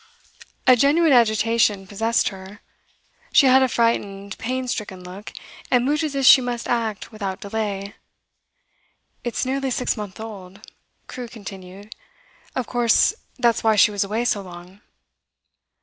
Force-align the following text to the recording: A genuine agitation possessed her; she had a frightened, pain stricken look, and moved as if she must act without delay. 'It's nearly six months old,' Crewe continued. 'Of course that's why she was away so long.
A 0.65 0.75
genuine 0.75 1.13
agitation 1.13 1.85
possessed 1.85 2.29
her; 2.29 2.61
she 3.31 3.45
had 3.45 3.61
a 3.61 3.67
frightened, 3.67 4.35
pain 4.39 4.67
stricken 4.67 5.03
look, 5.03 5.31
and 5.69 5.85
moved 5.85 6.03
as 6.03 6.15
if 6.15 6.25
she 6.25 6.41
must 6.41 6.67
act 6.67 7.11
without 7.11 7.39
delay. 7.39 7.93
'It's 9.23 9.45
nearly 9.45 9.69
six 9.69 9.95
months 9.95 10.19
old,' 10.19 10.65
Crewe 11.05 11.27
continued. 11.27 11.93
'Of 12.55 12.65
course 12.65 13.13
that's 13.37 13.63
why 13.63 13.75
she 13.75 13.91
was 13.91 14.03
away 14.03 14.25
so 14.25 14.41
long. 14.41 14.81